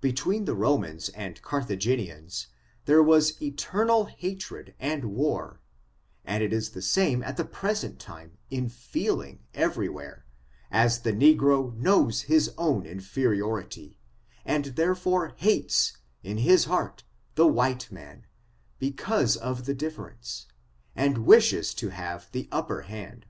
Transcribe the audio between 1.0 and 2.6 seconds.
and Carthagenians